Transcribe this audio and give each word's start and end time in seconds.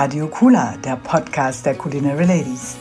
Radio 0.00 0.28
Kula, 0.28 0.76
der 0.84 0.94
Podcast 0.94 1.66
der 1.66 1.74
Culinary 1.74 2.24
Ladies. 2.24 2.76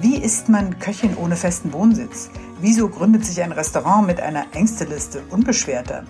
Wie 0.00 0.16
ist 0.16 0.48
man 0.48 0.78
Köchin 0.78 1.14
ohne 1.18 1.36
festen 1.36 1.74
Wohnsitz? 1.74 2.30
Wieso 2.62 2.88
gründet 2.88 3.26
sich 3.26 3.42
ein 3.42 3.52
Restaurant 3.52 4.06
mit 4.06 4.18
einer 4.18 4.46
Ängsteliste 4.54 5.22
unbeschwerter? 5.28 6.04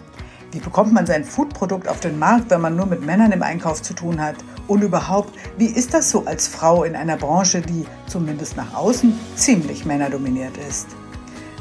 Wie 0.53 0.61
bekommt 0.61 0.93
man 0.93 1.07
sein 1.07 1.25
Foodprodukt 1.25 1.89
auf 1.89 1.99
den 1.99 2.21
Markt, 2.21 2.49
wenn 2.51 2.61
man 2.61 2.77
nur 2.77 2.87
mit 2.87 3.05
Männern 3.05 3.33
im 3.33 3.43
Einkauf 3.43 3.83
zu 3.83 3.95
tun 3.95 4.21
hat? 4.21 4.37
Und 4.69 4.83
überhaupt, 4.83 5.35
wie 5.59 5.67
ist 5.67 5.93
das 5.93 6.09
so 6.09 6.25
als 6.25 6.47
Frau 6.47 6.85
in 6.85 6.95
einer 6.95 7.17
Branche, 7.17 7.63
die 7.63 7.85
zumindest 8.07 8.57
nach 8.57 8.75
außen 8.75 9.13
ziemlich 9.35 9.85
männerdominiert 9.85 10.57
ist? 10.57 10.87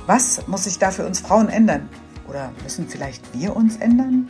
Was 0.06 0.46
muss 0.46 0.66
sich 0.66 0.78
da 0.78 0.92
für 0.92 1.08
uns 1.08 1.20
Frauen 1.20 1.50
ändern? 1.50 1.90
Oder 2.32 2.54
müssen 2.64 2.88
vielleicht 2.88 3.38
wir 3.38 3.58
uns 3.58 3.76
ändern? 3.76 4.30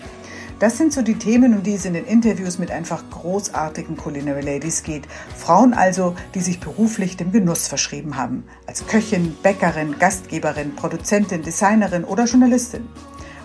Das 0.57 0.75
sind 0.75 0.91
so 0.91 1.03
die 1.03 1.19
Themen, 1.19 1.53
um 1.53 1.61
die 1.61 1.75
es 1.75 1.85
in 1.85 1.93
den 1.93 2.05
Interviews 2.05 2.57
mit 2.57 2.71
einfach 2.71 3.03
großartigen 3.11 3.95
Culinary 3.95 4.41
Ladies 4.41 4.81
geht. 4.81 5.03
Frauen 5.37 5.75
also, 5.75 6.15
die 6.33 6.39
sich 6.39 6.59
beruflich 6.59 7.15
dem 7.15 7.31
Genuss 7.31 7.67
verschrieben 7.67 8.17
haben. 8.17 8.43
Als 8.65 8.87
Köchin, 8.87 9.35
Bäckerin, 9.43 9.99
Gastgeberin, 9.99 10.75
Produzentin, 10.75 11.43
Designerin 11.43 12.03
oder 12.03 12.23
Journalistin. 12.25 12.87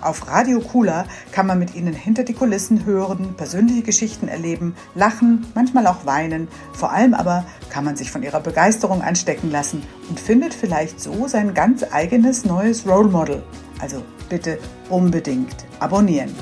Auf 0.00 0.26
Radio 0.26 0.60
Kula 0.60 1.04
kann 1.32 1.46
man 1.46 1.58
mit 1.58 1.74
ihnen 1.74 1.92
hinter 1.92 2.24
die 2.24 2.32
Kulissen 2.32 2.86
hören, 2.86 3.34
persönliche 3.36 3.82
Geschichten 3.82 4.26
erleben, 4.26 4.74
lachen, 4.94 5.44
manchmal 5.54 5.86
auch 5.86 6.06
weinen. 6.06 6.48
Vor 6.72 6.92
allem 6.92 7.12
aber 7.12 7.44
kann 7.68 7.84
man 7.84 7.96
sich 7.96 8.10
von 8.10 8.22
ihrer 8.22 8.40
Begeisterung 8.40 9.02
anstecken 9.02 9.50
lassen 9.50 9.82
und 10.08 10.18
findet 10.18 10.54
vielleicht 10.54 10.98
so 10.98 11.28
sein 11.28 11.52
ganz 11.52 11.84
eigenes 11.92 12.46
neues 12.46 12.86
Role 12.86 13.08
Model. 13.08 13.42
Also 13.80 14.02
bitte 14.28 14.58
unbedingt 14.90 15.66
abonnieren. 15.80 16.34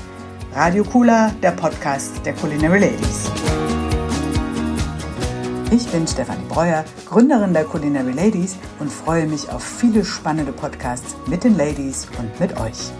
Radio 0.54 0.84
Kula, 0.84 1.32
der 1.42 1.52
Podcast 1.52 2.24
der 2.24 2.32
Culinary 2.34 2.78
Ladies. 2.78 3.30
Ich 5.70 5.86
bin 5.88 6.06
Stefanie 6.06 6.44
Breuer, 6.48 6.84
Gründerin 7.06 7.52
der 7.52 7.64
Culinary 7.64 8.12
Ladies 8.12 8.56
und 8.78 8.92
freue 8.92 9.26
mich 9.26 9.50
auf 9.50 9.64
viele 9.64 10.04
spannende 10.04 10.52
Podcasts 10.52 11.16
mit 11.26 11.42
den 11.42 11.56
Ladies 11.56 12.06
und 12.18 12.38
mit 12.38 12.58
euch. 12.60 12.92